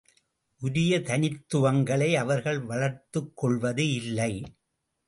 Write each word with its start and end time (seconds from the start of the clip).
உரிய 0.61 1.01
தனித்துவங்களை 1.01 2.15
அவர்கள் 2.15 2.59
வளர்த்துக்கொள்வது 2.59 3.93
இல்லை. 3.93 4.33